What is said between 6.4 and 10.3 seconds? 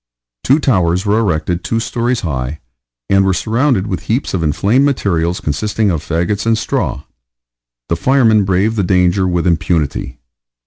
and straw. The firemen braved the danger with impunity.